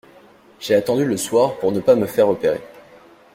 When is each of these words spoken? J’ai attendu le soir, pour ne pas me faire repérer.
J’ai 0.59 0.73
attendu 0.73 1.05
le 1.05 1.15
soir, 1.15 1.59
pour 1.59 1.71
ne 1.71 1.79
pas 1.79 1.93
me 1.93 2.07
faire 2.07 2.25
repérer. 2.25 2.59